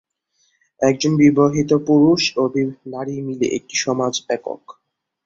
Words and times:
একজন 0.81 1.11
বিবাহিত 1.17 1.71
পুরুষ 1.87 2.21
ও 2.35 2.43
নারী 2.85 3.15
মিলিয়ে 3.27 3.55
একটি 3.57 3.75
সমাজ 3.85 4.13
একক। 4.29 4.61